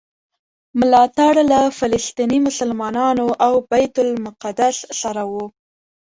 ملاتړ 0.79 1.33
له 1.51 1.59
فلسطیني 1.79 2.39
مسلمانانو 2.47 3.27
او 3.45 3.53
بیت 3.71 3.95
المقدس 4.05 4.77
سره 5.01 5.23
و. 5.31 5.33